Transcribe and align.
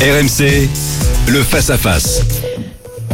RMC, 0.00 0.66
le 1.28 1.42
face-à-face. 1.42 2.49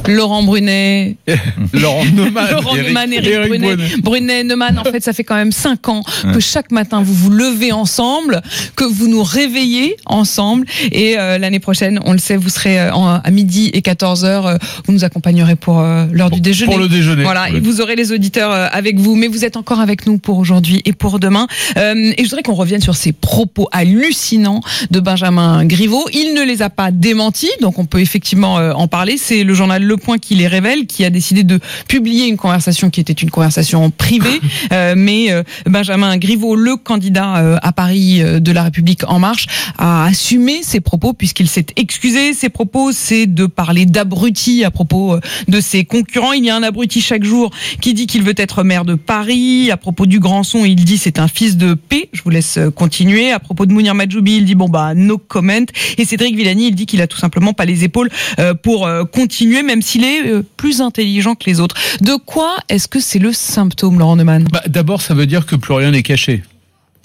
Laurent 0.08 0.42
Brunet. 0.42 1.16
Laurent 1.72 2.04
Neumann. 2.06 2.50
Laurent 2.52 2.74
Eric- 2.76 2.88
Neumann, 2.88 3.12
Eric, 3.12 3.28
Eric 3.28 3.48
Brunet. 3.48 3.76
Brunet. 3.76 3.96
Brunet, 4.02 4.44
Neumann, 4.44 4.78
en 4.78 4.84
fait, 4.84 5.02
ça 5.02 5.12
fait 5.12 5.24
quand 5.24 5.34
même 5.34 5.52
cinq 5.52 5.88
ans 5.88 6.02
que 6.32 6.40
chaque 6.40 6.70
matin, 6.72 7.02
vous 7.02 7.14
vous 7.14 7.30
levez 7.30 7.72
ensemble, 7.72 8.42
que 8.76 8.84
vous 8.84 9.08
nous 9.08 9.22
réveillez 9.22 9.96
ensemble. 10.06 10.66
Et 10.92 11.18
euh, 11.18 11.38
l'année 11.38 11.60
prochaine, 11.60 12.00
on 12.04 12.12
le 12.12 12.18
sait, 12.18 12.36
vous 12.36 12.48
serez 12.48 12.80
euh, 12.80 12.90
à 12.92 13.30
midi 13.30 13.70
et 13.72 13.80
14h. 13.80 14.58
vous 14.86 14.92
nous 14.92 15.04
accompagnerez 15.04 15.56
pour 15.56 15.80
euh, 15.80 16.06
l'heure 16.12 16.30
du 16.30 16.40
déjeuner. 16.40 16.70
Pour 16.72 16.80
le 16.80 16.88
déjeuner. 16.88 17.22
Voilà, 17.22 17.48
et 17.50 17.60
vous 17.60 17.80
aurez 17.80 17.96
les 17.96 18.12
auditeurs 18.12 18.52
euh, 18.52 18.66
avec 18.72 18.98
vous, 18.98 19.14
mais 19.16 19.26
vous 19.28 19.44
êtes 19.44 19.56
encore 19.56 19.80
avec 19.80 20.06
nous 20.06 20.18
pour 20.18 20.38
aujourd'hui 20.38 20.82
et 20.84 20.92
pour 20.92 21.18
demain. 21.18 21.46
Euh, 21.76 22.12
et 22.16 22.24
je 22.24 22.28
voudrais 22.30 22.42
qu'on 22.42 22.54
revienne 22.54 22.80
sur 22.80 22.96
ces 22.96 23.12
propos 23.12 23.68
hallucinants 23.72 24.60
de 24.90 25.00
Benjamin 25.00 25.64
Griveaux. 25.64 26.04
Il 26.12 26.34
ne 26.34 26.42
les 26.42 26.62
a 26.62 26.70
pas 26.70 26.90
démentis, 26.90 27.50
donc 27.60 27.78
on 27.78 27.84
peut 27.86 28.00
effectivement 28.00 28.58
euh, 28.58 28.72
en 28.72 28.88
parler. 28.88 29.16
C'est 29.18 29.44
le 29.44 29.54
journal 29.54 29.82
Le 29.82 29.95
Point 29.96 30.18
qui 30.18 30.34
les 30.34 30.46
révèle, 30.46 30.86
qui 30.86 31.04
a 31.04 31.10
décidé 31.10 31.42
de 31.42 31.60
publier 31.88 32.26
une 32.26 32.36
conversation 32.36 32.90
qui 32.90 33.00
était 33.00 33.12
une 33.12 33.30
conversation 33.30 33.90
privée, 33.90 34.40
Euh, 34.72 34.94
mais 34.96 35.30
euh, 35.30 35.42
Benjamin 35.66 36.16
Griveaux, 36.16 36.56
le 36.56 36.76
candidat 36.76 37.36
euh, 37.36 37.58
à 37.62 37.72
Paris 37.72 38.20
euh, 38.20 38.40
de 38.40 38.52
la 38.52 38.64
République 38.64 39.02
En 39.06 39.18
Marche, 39.18 39.46
a 39.78 40.04
assumé 40.06 40.62
ses 40.62 40.80
propos 40.80 41.12
puisqu'il 41.12 41.48
s'est 41.48 41.66
excusé. 41.76 42.32
Ses 42.32 42.48
propos, 42.48 42.90
c'est 42.92 43.26
de 43.26 43.46
parler 43.46 43.86
d'abruti 43.86 44.64
à 44.64 44.70
propos 44.70 45.14
euh, 45.14 45.20
de 45.48 45.60
ses 45.60 45.84
concurrents. 45.84 46.32
Il 46.32 46.44
y 46.44 46.50
a 46.50 46.56
un 46.56 46.62
abruti 46.62 47.00
chaque 47.00 47.24
jour 47.24 47.50
qui 47.80 47.94
dit 47.94 48.06
qu'il 48.06 48.22
veut 48.22 48.34
être 48.36 48.62
maire 48.64 48.84
de 48.84 48.94
Paris. 48.94 49.70
À 49.70 49.76
propos 49.76 50.06
du 50.06 50.20
grand 50.20 50.42
son, 50.42 50.64
il 50.64 50.76
dit 50.76 50.98
c'est 50.98 51.18
un 51.18 51.28
fils 51.28 51.56
de 51.56 51.74
paix. 51.74 52.08
Je 52.12 52.22
vous 52.22 52.30
laisse 52.30 52.58
euh, 52.58 52.70
continuer. 52.70 53.32
À 53.32 53.38
propos 53.38 53.66
de 53.66 53.72
Mounir 53.72 53.94
Majoubi, 53.94 54.38
il 54.38 54.44
dit 54.44 54.54
bon 54.54 54.68
bah 54.68 54.94
no 54.94 55.18
comment. 55.18 55.66
Et 55.98 56.04
Cédric 56.04 56.36
Villani, 56.36 56.68
il 56.68 56.74
dit 56.74 56.86
qu'il 56.86 57.00
a 57.02 57.06
tout 57.06 57.18
simplement 57.18 57.52
pas 57.52 57.64
les 57.64 57.84
épaules 57.84 58.10
euh, 58.38 58.54
pour 58.54 58.86
euh, 58.86 59.04
continuer, 59.04 59.62
même 59.62 59.82
s'il 59.86 60.04
est 60.04 60.26
euh, 60.26 60.42
plus 60.56 60.80
intelligent 60.80 61.34
que 61.34 61.44
les 61.46 61.60
autres. 61.60 61.76
De 62.00 62.16
quoi 62.16 62.56
est-ce 62.68 62.88
que 62.88 63.00
c'est 63.00 63.18
le 63.18 63.32
symptôme, 63.32 63.98
Laurent 63.98 64.16
Neumann? 64.16 64.46
Bah, 64.52 64.62
D'abord, 64.66 65.00
ça 65.00 65.14
veut 65.14 65.26
dire 65.26 65.46
que 65.46 65.56
plus 65.56 65.74
rien 65.74 65.90
n'est 65.92 66.02
caché. 66.02 66.42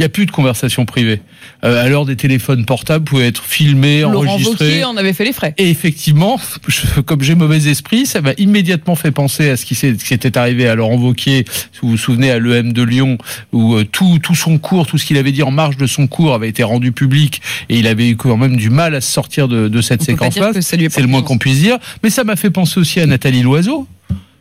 Il 0.02 0.05
n'y 0.05 0.07
a 0.07 0.09
plus 0.09 0.25
de 0.25 0.31
conversation 0.31 0.85
privée. 0.85 1.21
Euh, 1.63 1.83
à 1.85 1.88
l'heure 1.88 2.05
des 2.07 2.16
téléphones 2.16 2.66
portables, 2.66 3.05
pouvez 3.05 3.27
être 3.27 3.44
filmé, 3.44 4.03
Laurent. 4.13 4.38
Wauquiez 4.63 4.83
en 4.83 4.97
avait 4.97 5.13
fait 5.13 5.25
les 5.25 5.31
frais. 5.33 5.53
Et 5.59 5.69
effectivement, 5.69 6.39
je- 6.67 7.02
comme 7.02 7.21
j'ai 7.21 7.35
mauvais 7.35 7.67
esprit, 7.69 8.07
ça 8.07 8.22
m'a 8.22 8.31
immédiatement 8.39 8.95
fait 8.95 9.11
penser 9.11 9.49
à 9.52 9.57
ce 9.57 9.66
qui 9.66 9.75
s'est- 9.75 9.95
ce 9.99 10.03
qui 10.05 10.13
était 10.16 10.38
arrivé 10.39 10.67
à 10.67 10.73
Laurent 10.73 10.95
Wauquiez, 10.95 11.45
si 11.72 11.79
vous 11.83 11.89
vous 11.89 11.97
souvenez, 11.97 12.31
à 12.31 12.39
l'EM 12.39 12.73
de 12.73 12.81
Lyon, 12.81 13.19
où 13.53 13.75
euh, 13.75 13.83
tout, 13.85 14.17
tout 14.23 14.33
son 14.35 14.57
cours, 14.57 14.88
tout 14.88 14.97
ce 14.97 15.05
qu'il 15.05 15.17
avait 15.17 15.31
dit 15.31 15.44
en 15.44 15.52
marge 15.52 15.77
de 15.77 15.85
son 15.85 16.07
cours 16.07 16.33
avait 16.33 16.49
été 16.49 16.63
rendu 16.63 16.91
public, 16.91 17.41
et 17.69 17.77
il 17.77 17.85
avait 17.85 18.09
eu 18.09 18.16
quand 18.16 18.38
même 18.38 18.55
du 18.57 18.72
mal 18.72 18.95
à 18.95 19.02
se 19.02 19.11
sortir 19.11 19.47
de, 19.47 19.67
de 19.67 19.81
cette 19.81 20.02
séquence-là. 20.05 20.47
C'est 20.89 21.02
le 21.02 21.07
moins 21.07 21.22
qu'on 21.27 21.38
puisse 21.38 21.59
dire. 21.59 21.77
Mais 22.03 22.09
ça 22.09 22.23
m'a 22.23 22.35
fait 22.35 22.49
penser 22.49 22.79
aussi 22.79 22.99
à 22.99 23.05
Nathalie 23.05 23.44
Loiseau. 23.44 23.88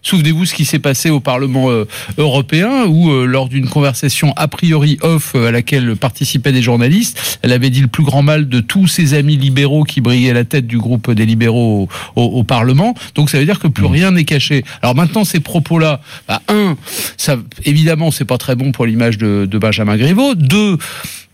Souvenez-vous 0.03 0.47
ce 0.47 0.55
qui 0.55 0.65
s'est 0.65 0.79
passé 0.79 1.11
au 1.11 1.21
Parlement 1.21 1.71
euh, 1.71 1.87
européen 2.17 2.87
où, 2.87 3.11
euh, 3.11 3.27
lors 3.27 3.49
d'une 3.49 3.69
conversation 3.69 4.33
a 4.37 4.49
priori 4.49 4.99
off 5.03 5.33
euh, 5.35 5.49
à 5.49 5.51
laquelle 5.51 5.95
participaient 5.97 6.53
des 6.53 6.63
journalistes, 6.63 7.39
elle 7.43 7.53
avait 7.53 7.69
dit 7.71 7.83
le 7.83 7.87
plus 7.87 8.03
grand 8.03 8.23
mal 8.23 8.49
de 8.49 8.61
tous 8.61 8.87
ses 8.87 9.13
amis 9.15 9.37
libéraux 9.37 9.85
qui 9.85 10.01
brillaient 10.01 10.33
la 10.33 10.45
tête 10.45 10.67
du 10.67 10.79
groupe 10.79 11.11
des 11.11 11.27
libéraux 11.27 11.89
au, 12.17 12.23
au- 12.23 12.39
au 12.41 12.45
Parlement. 12.45 12.95
Donc 13.15 13.29
ça 13.29 13.39
veut 13.39 13.45
dire 13.45 13.59
que 13.59 13.69
plus 13.69 13.87
rien 13.87 14.11
n'est 14.13 14.25
caché. 14.25 14.65
Alors 14.81 14.95
maintenant, 14.95 15.25
ces 15.25 15.41
propos-là, 15.41 16.01
bah, 16.27 16.41
un, 16.49 16.77
ça, 17.17 17.37
évidemment, 17.65 18.11
c'est 18.11 18.25
pas 18.25 18.39
très 18.39 18.57
bon 18.57 18.73
pour 18.73 18.87
l'image 18.87 19.19
de, 19.19 19.47
de 19.51 19.59
Benjamin 19.59 19.97
Griveaux. 19.99 20.35
Deux, 20.35 20.79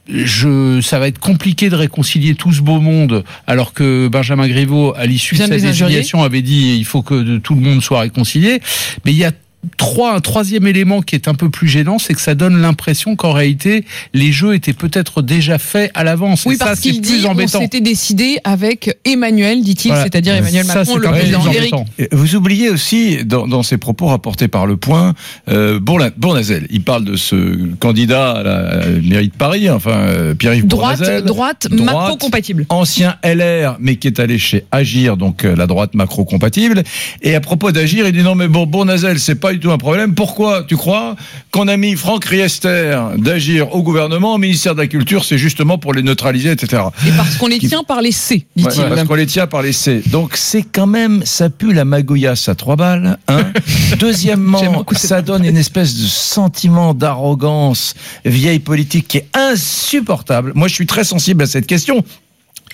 je, 0.08 0.80
ça 0.80 0.98
va 0.98 1.08
être 1.08 1.18
compliqué 1.18 1.68
de 1.68 1.74
réconcilier 1.74 2.34
tout 2.34 2.52
ce 2.52 2.60
beau 2.60 2.80
monde, 2.80 3.24
alors 3.46 3.72
que 3.72 4.08
Benjamin 4.08 4.48
Griveaux, 4.48 4.94
à 4.96 5.06
l'issue 5.06 5.34
de 5.36 5.40
sa 5.40 5.48
désignation, 5.48 6.22
avait 6.22 6.42
dit 6.42 6.76
il 6.76 6.84
faut 6.84 7.02
que 7.02 7.38
tout 7.38 7.54
le 7.54 7.60
monde 7.60 7.82
soit 7.82 8.00
réconcilié. 8.00 8.60
Mais 9.04 9.12
il 9.12 9.18
y 9.18 9.24
a 9.24 9.32
trois, 9.76 10.14
un 10.14 10.20
troisième 10.20 10.66
élément 10.66 11.02
qui 11.02 11.14
est 11.14 11.28
un 11.28 11.34
peu 11.34 11.50
plus 11.50 11.68
gênant, 11.68 11.98
c'est 11.98 12.14
que 12.14 12.20
ça 12.20 12.34
donne 12.34 12.60
l'impression 12.60 13.16
qu'en 13.16 13.32
réalité, 13.32 13.84
les 14.14 14.32
jeux 14.32 14.54
étaient 14.54 14.72
peut-être 14.72 15.22
déjà 15.22 15.58
faits 15.58 15.90
à 15.94 16.04
l'avance. 16.04 16.44
Oui, 16.46 16.54
Et 16.54 16.58
parce 16.58 16.80
c'est 16.80 16.90
qu'il 16.90 17.00
plus 17.02 17.18
dit 17.20 17.26
on 17.26 17.30
embêtant. 17.30 17.60
s'était 17.60 17.80
décidé 17.80 18.38
avec 18.44 18.98
Emmanuel, 19.04 19.62
dit-il, 19.62 19.88
Voilà. 19.88 20.04
c'est-à-dire 20.04 20.34
Emmanuel 20.34 20.64
Ça, 20.64 20.80
Macron, 20.80 20.96
le 20.96 21.08
président. 21.08 21.40
plus. 21.40 22.04
Et 22.04 22.08
Vous 22.12 22.34
oubliez 22.36 22.70
aussi, 22.70 23.24
dans, 23.24 23.46
dans 23.46 23.62
ces 23.62 23.78
propos 23.78 24.06
rapportés 24.06 24.48
par 24.48 24.66
Le 24.66 24.76
Point, 24.76 25.14
euh, 25.48 25.78
Bournazel. 25.80 26.66
Il 26.70 26.82
parle 26.82 27.04
de 27.04 27.16
ce 27.16 27.74
candidat 27.76 28.32
à 28.32 28.42
la, 28.42 28.56
à 28.56 28.76
la 28.86 29.00
mairie 29.02 29.28
de 29.28 29.34
Paris, 29.36 29.70
enfin 29.70 29.90
euh, 29.92 30.34
Pierre-Yves 30.34 30.66
droite, 30.66 30.98
Bournazel. 30.98 31.24
droite, 31.24 31.66
Droite. 31.70 31.84
macro-compatible. 31.94 32.66
Ancien 32.68 33.16
LR, 33.24 33.76
mais 33.80 33.96
qui 33.96 34.06
est 34.08 34.20
allé 34.20 34.38
chez 34.38 34.64
Agir, 34.72 35.16
donc 35.16 35.44
euh, 35.44 35.54
la 35.56 35.66
droite 35.66 35.94
macro-compatible. 35.94 36.82
Et 37.22 37.34
à 37.34 37.40
propos 37.40 37.72
d'Agir, 37.72 38.06
il 38.06 38.12
dit 38.12 38.22
non 38.22 38.34
mais 38.34 38.48
bon, 38.48 38.66
Bournazel, 38.66 39.18
c'est 39.18 39.34
pas 39.34 39.52
du 39.56 39.60
tout 39.60 39.72
un 39.72 39.78
problème. 39.78 40.14
Pourquoi 40.14 40.62
tu 40.62 40.76
crois 40.76 41.16
qu'on 41.50 41.68
a 41.68 41.76
mis 41.76 41.96
Franck 41.96 42.24
Riester 42.24 42.98
d'Agir 43.16 43.74
au 43.74 43.82
gouvernement, 43.82 44.34
au 44.34 44.38
ministère 44.38 44.74
de 44.74 44.80
la 44.80 44.86
Culture, 44.86 45.24
c'est 45.24 45.38
justement 45.38 45.78
pour 45.78 45.92
les 45.92 46.02
neutraliser, 46.02 46.50
etc. 46.50 46.82
Et 47.06 47.10
parce 47.12 47.36
qu'on 47.36 47.48
les 47.48 47.58
tient 47.58 47.82
par 47.82 48.02
les 48.02 48.12
C, 48.12 48.46
dit-il. 48.56 48.80
Ouais, 48.80 48.88
parce 48.88 49.04
qu'on 49.04 49.14
les 49.14 49.26
tient 49.26 49.46
par 49.46 49.62
les 49.62 49.72
C. 49.72 50.02
Donc 50.06 50.36
c'est 50.36 50.62
quand 50.62 50.86
même, 50.86 51.22
ça 51.24 51.50
pue 51.50 51.72
la 51.72 51.84
magouillasse 51.84 52.48
à 52.48 52.54
trois 52.54 52.76
balles. 52.76 53.18
Hein 53.28 53.52
Deuxièmement, 53.98 54.84
ça 54.92 55.22
donne 55.22 55.44
une 55.44 55.56
espèce 55.56 55.94
de 55.94 56.06
sentiment 56.06 56.94
d'arrogance 56.94 57.94
vieille 58.24 58.58
politique 58.58 59.08
qui 59.08 59.18
est 59.18 59.28
insupportable. 59.34 60.52
Moi, 60.54 60.68
je 60.68 60.74
suis 60.74 60.86
très 60.86 61.04
sensible 61.04 61.42
à 61.42 61.46
cette 61.46 61.66
question. 61.66 62.04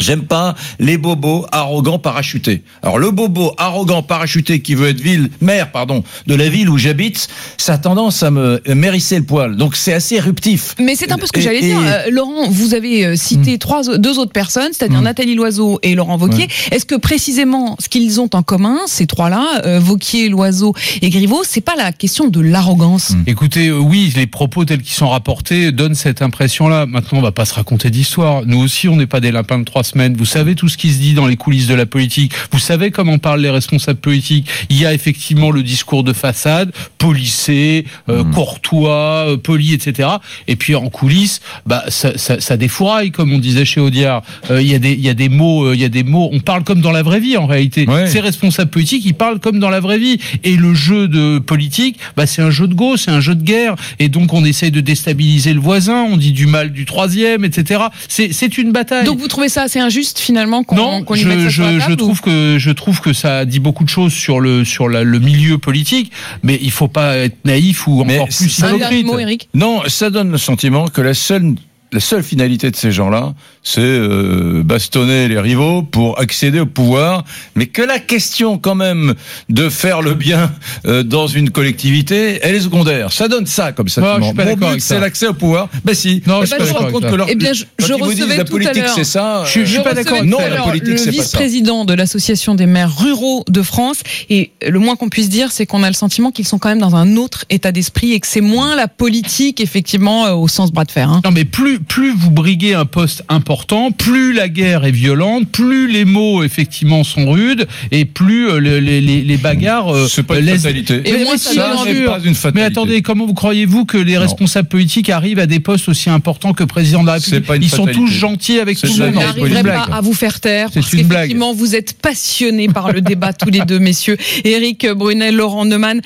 J'aime 0.02 0.22
pas 0.24 0.54
les 0.78 0.98
bobos 0.98 1.46
arrogants 1.52 1.98
parachutés. 1.98 2.62
Alors 2.82 2.98
le 2.98 3.10
bobo 3.10 3.52
arrogant 3.56 4.02
parachuté 4.02 4.60
qui 4.60 4.74
veut 4.74 4.88
être 4.88 5.00
ville 5.00 5.30
maire 5.40 5.70
pardon 5.72 6.02
de 6.26 6.34
la 6.34 6.48
ville 6.48 6.68
où 6.68 6.76
j'habite, 6.78 7.28
ça 7.56 7.74
a 7.74 7.78
tendance 7.78 8.22
à 8.22 8.30
me 8.30 8.60
mérisser 8.74 9.18
le 9.18 9.24
poil. 9.24 9.56
Donc 9.56 9.76
c'est 9.76 9.92
assez 9.92 10.16
éruptif. 10.16 10.74
Mais 10.80 10.94
c'est 10.96 11.12
un 11.12 11.16
peu 11.18 11.26
ce 11.26 11.32
que 11.32 11.40
j'allais 11.40 11.58
et- 11.58 11.62
dire. 11.68 11.78
Euh, 11.84 12.10
Laurent, 12.10 12.48
vous 12.50 12.74
avez 12.74 13.06
euh, 13.06 13.16
cité 13.16 13.58
trois, 13.58 13.82
deux 13.98 14.18
autres 14.18 14.32
personnes, 14.32 14.70
c'est-à-dire 14.72 15.00
Mm. 15.00 15.04
Nathalie 15.04 15.34
Loiseau 15.34 15.78
et 15.82 15.94
Laurent 15.94 16.16
Vauquier. 16.16 16.48
Est-ce 16.70 16.84
que 16.84 16.94
précisément 16.96 17.76
ce 17.78 17.88
qu'ils 17.88 18.20
ont 18.20 18.28
en 18.34 18.42
commun, 18.42 18.78
ces 18.86 19.06
trois-là, 19.06 19.62
euh, 19.64 19.78
Vauquier, 19.78 20.28
Loiseau 20.28 20.74
et 21.00 21.08
Griveaux, 21.10 21.42
c'est 21.44 21.60
pas 21.60 21.76
la 21.76 21.92
question 21.92 22.28
de 22.28 22.40
l'arrogance? 22.40 23.10
Mm. 23.10 23.22
Écoutez, 23.26 23.68
euh, 23.68 23.78
oui, 23.78 24.12
les 24.16 24.26
propos 24.26 24.64
tels 24.64 24.82
qu'ils 24.82 24.94
sont 24.94 25.08
rapportés 25.08 25.70
donnent 25.72 25.94
cette 25.94 26.22
impression-là. 26.22 26.86
Maintenant, 26.86 27.18
on 27.18 27.22
va 27.22 27.32
pas 27.32 27.44
se 27.44 27.54
raconter 27.54 27.90
d'histoire. 27.90 28.42
Nous 28.46 28.58
aussi, 28.58 28.88
on 28.88 28.96
n'est 28.96 29.06
pas 29.06 29.20
des 29.20 29.30
lapins 29.30 29.58
de 29.58 29.64
trois 29.64 29.84
semaines. 29.92 30.16
Vous 30.16 30.24
savez 30.26 30.54
tout 30.54 30.68
ce 30.68 30.76
qui 30.76 30.92
se 30.92 30.98
dit 30.98 31.14
dans 31.14 31.26
les 31.26 31.36
coulisses 31.36 31.66
de 31.66 31.74
la 31.74 31.86
politique. 31.86 32.32
Vous 32.50 32.58
savez 32.58 32.90
comment 32.90 33.18
parlent 33.18 33.40
les 33.40 33.50
responsables 33.50 34.00
politiques. 34.00 34.48
Il 34.70 34.78
y 34.78 34.86
a 34.86 34.92
effectivement 34.92 35.50
le 35.50 35.62
discours 35.62 36.04
de 36.04 36.12
façade, 36.12 36.72
policé, 36.98 37.84
euh, 38.08 38.24
courtois, 38.24 39.26
euh, 39.28 39.36
poli, 39.36 39.74
etc. 39.74 40.08
Et 40.48 40.56
puis 40.56 40.74
en 40.74 40.88
coulisses, 40.88 41.40
bah 41.66 41.84
ça, 41.88 42.16
ça, 42.16 42.40
ça 42.40 42.56
défouraille, 42.56 43.10
comme 43.10 43.32
on 43.32 43.38
disait 43.38 43.64
chez 43.64 43.80
Audiard. 43.80 44.22
Euh, 44.50 44.62
Il 44.62 44.68
y 44.68 44.74
a 44.74 44.78
des, 44.78 44.92
il 44.92 45.00
y 45.00 45.08
a 45.08 45.14
des 45.14 45.28
mots, 45.28 45.66
euh, 45.66 45.74
il 45.74 45.80
y 45.80 45.84
a 45.84 45.88
des 45.88 46.04
mots. 46.04 46.28
On 46.32 46.40
parle 46.40 46.64
comme 46.64 46.80
dans 46.80 46.92
la 46.92 47.02
vraie 47.02 47.20
vie 47.20 47.36
en 47.36 47.46
réalité. 47.46 47.86
Ouais. 47.86 48.06
Ces 48.06 48.20
responsables 48.20 48.70
politiques, 48.70 49.04
ils 49.04 49.14
parlent 49.14 49.40
comme 49.40 49.58
dans 49.58 49.70
la 49.70 49.80
vraie 49.80 49.98
vie. 49.98 50.18
Et 50.44 50.56
le 50.56 50.74
jeu 50.74 51.08
de 51.08 51.38
politique, 51.38 51.98
bah, 52.16 52.26
c'est 52.26 52.42
un 52.42 52.50
jeu 52.50 52.66
de 52.66 52.74
go, 52.74 52.96
c'est 52.96 53.10
un 53.10 53.20
jeu 53.20 53.34
de 53.34 53.42
guerre. 53.42 53.76
Et 53.98 54.08
donc, 54.08 54.32
on 54.32 54.44
essaye 54.44 54.70
de 54.70 54.80
déstabiliser 54.80 55.52
le 55.52 55.60
voisin, 55.60 56.02
on 56.10 56.16
dit 56.16 56.32
du 56.32 56.46
mal 56.46 56.72
du 56.72 56.84
troisième, 56.84 57.44
etc. 57.44 57.82
C'est, 58.08 58.32
c'est 58.32 58.58
une 58.58 58.72
bataille. 58.72 59.04
Donc 59.04 59.18
vous 59.18 59.28
trouvez 59.28 59.48
ça 59.48 59.62
assez 59.72 59.80
injuste 59.80 60.18
finalement 60.18 60.64
qu'on 60.64 60.76
non, 60.76 61.02
qu'on 61.02 61.14
y 61.14 61.24
mette 61.24 61.38
je, 61.40 61.44
ça 61.48 61.50
sur 61.50 61.64
la 61.64 61.72
je, 61.72 61.78
table, 61.78 61.88
je 61.88 61.92
ou- 61.94 61.96
trouve 61.96 62.20
que 62.20 62.56
je 62.58 62.70
trouve 62.70 63.00
que 63.00 63.12
ça 63.12 63.44
dit 63.44 63.58
beaucoup 63.58 63.84
de 63.84 63.88
choses 63.88 64.12
sur 64.12 64.40
le 64.40 64.64
sur 64.64 64.88
la- 64.88 65.02
le 65.04 65.18
milieu 65.18 65.58
politique, 65.58 66.12
mais 66.42 66.58
il 66.60 66.70
faut 66.70 66.88
pas 66.88 67.16
être 67.16 67.36
naïf 67.44 67.86
ou 67.86 68.04
Mais 68.04 68.18
encore 68.18 68.28
plus 68.28 68.58
hypocrite. 68.58 69.06
mot, 69.06 69.18
Eric 69.18 69.48
Non, 69.54 69.82
ça 69.88 70.10
donne 70.10 70.30
le 70.30 70.38
sentiment 70.38 70.88
que 70.88 71.00
la 71.00 71.14
seule 71.14 71.54
la 71.92 72.00
seule 72.00 72.22
finalité 72.22 72.70
de 72.70 72.76
ces 72.76 72.90
gens-là, 72.90 73.34
c'est 73.62 73.80
euh, 73.80 74.62
bastonner 74.64 75.28
les 75.28 75.38
rivaux 75.38 75.82
pour 75.82 76.18
accéder 76.18 76.60
au 76.60 76.66
pouvoir, 76.66 77.24
mais 77.54 77.66
que 77.66 77.82
la 77.82 77.98
question 77.98 78.58
quand 78.58 78.74
même 78.74 79.14
de 79.48 79.68
faire 79.68 80.02
le 80.02 80.14
bien 80.14 80.50
euh, 80.86 81.02
dans 81.02 81.26
une 81.26 81.50
collectivité, 81.50 82.38
elle 82.42 82.54
est 82.54 82.60
secondaire. 82.60 83.12
Ça 83.12 83.28
donne 83.28 83.46
ça 83.46 83.72
comme 83.72 83.88
ça. 83.88 84.00
Non, 84.00 84.16
je 84.18 84.24
suis 84.24 84.34
pas 84.34 84.44
Mon 84.44 84.50
d'accord 84.50 84.68
but, 84.68 84.72
avec 84.72 84.80
c'est 84.82 84.98
l'accès 85.00 85.26
au 85.28 85.34
pouvoir. 85.34 85.68
Ben 85.84 85.94
si. 85.94 86.22
Non, 86.26 86.44
je 86.44 86.50
Parce 86.50 86.50
suis 86.50 86.58
pas 86.58 86.58
je 86.58 86.62
me 86.62 86.66
d'accord 86.72 86.86
rends 86.86 86.92
compte 86.92 87.10
que 87.10 87.14
leur- 87.16 87.26
Eh 87.30 87.34
bien, 87.34 87.52
je- 87.52 87.64
je 87.78 87.92
recevais 87.92 88.36
la 88.36 88.44
politique, 88.44 88.84
c'est 88.94 89.04
ça. 89.04 89.44
Je- 89.44 89.60
je 89.60 89.64
suis 89.66 89.78
euh, 89.78 89.82
pas 89.82 89.94
d'accord 89.94 90.18
recevais 90.20 90.34
avec 90.34 90.50
Non, 90.50 90.56
la 90.56 90.62
politique, 90.62 90.88
le 90.88 90.96
c'est 90.98 91.06
pas 91.06 91.16
ça. 91.16 91.22
vice-président 91.22 91.84
de 91.84 91.94
l'association 91.94 92.54
des 92.54 92.66
maires 92.66 92.96
ruraux 92.96 93.44
de 93.48 93.62
France 93.62 93.98
et 94.30 94.50
le 94.66 94.78
moins 94.78 94.96
qu'on 94.96 95.08
puisse 95.08 95.28
dire 95.28 95.52
c'est 95.52 95.66
qu'on 95.66 95.82
a 95.82 95.88
le 95.88 95.94
sentiment 95.94 96.30
qu'ils 96.30 96.46
sont 96.46 96.58
quand 96.58 96.68
même 96.70 96.78
dans 96.80 96.96
un 96.96 97.16
autre 97.16 97.44
état 97.50 97.70
d'esprit 97.72 98.12
et 98.12 98.20
que 98.20 98.26
c'est 98.26 98.40
moins 98.40 98.76
la 98.76 98.88
politique 98.88 99.60
effectivement 99.60 100.26
euh, 100.26 100.32
au 100.32 100.48
sens 100.48 100.72
bras 100.72 100.84
de 100.84 100.90
fer. 100.90 101.08
hein. 101.10 101.20
Non, 101.24 101.30
mais 101.30 101.44
plus, 101.44 101.80
plus 101.88 102.12
vous 102.14 102.30
briguez 102.30 102.74
un 102.74 102.84
poste 102.84 103.22
important, 103.28 103.90
plus 103.90 104.32
la 104.32 104.48
guerre 104.48 104.84
est 104.84 104.90
violente, 104.92 105.48
plus 105.50 105.90
les 105.90 106.04
mots, 106.04 106.42
effectivement, 106.42 107.04
sont 107.04 107.30
rudes, 107.30 107.66
et 107.90 108.04
plus 108.04 108.48
euh, 108.50 108.58
le- 108.58 108.78
les, 108.80 109.00
les, 109.00 109.22
les 109.22 109.36
bagarres 109.36 109.94
euh, 109.94 110.06
C'est 110.08 110.22
pas 110.22 110.38
une 110.38 110.46
laissent- 110.46 110.62
fatalité. 110.62 111.02
Et 111.04 111.12
Mais- 111.12 111.24
moi, 111.24 111.32
mais 111.32 111.38
ça 111.38 111.50
n'est 111.84 112.04
pas 112.04 112.18
une 112.24 112.34
fatalité. 112.34 112.50
Mais 112.54 112.62
attendez, 112.62 113.02
comment 113.02 113.26
vous 113.26 113.34
croyez-vous 113.34 113.84
que 113.84 113.96
les 113.98 114.14
Non. 114.14 114.20
responsables 114.20 114.68
politiques 114.68 115.08
arrivent 115.08 115.38
à 115.38 115.46
des 115.46 115.60
postes 115.60 115.88
aussi 115.88 116.10
importants 116.10 116.52
que 116.52 116.64
président 116.64 117.02
de 117.02 117.06
la 117.08 117.18
C'est 117.18 117.36
République 117.36 117.46
pas 117.48 117.56
une 117.56 117.62
Ils 117.62 117.70
sont 117.70 117.86
tous 117.86 118.06
gentils 118.08 118.58
avec 118.60 118.78
tout 118.78 118.86
le 118.86 118.92
monde. 118.92 118.98
Je 118.98 119.40
Non, 119.40 119.46
c'est 119.56 119.62
pas 119.62 119.82
à 119.96 120.00
vous 120.02 120.12
faire 120.12 120.40
taire 120.40 120.68
C'est 120.72 120.80
parce 120.80 120.92
une 120.92 121.02
blague. 121.04 121.20
qu'effectivement 121.22 121.54
vous 121.54 121.74
êtes 121.74 121.94
passionnés 121.94 122.68
par 122.68 122.92
le 122.92 123.00
débat 123.00 123.32
tous 123.32 123.48
les 123.50 123.60
deux 123.60 123.78
messieurs. 123.78 124.18
Éric 124.44 124.86
Brunel, 124.86 125.34
Laurent 125.36 125.64
Neumann. 125.64 126.02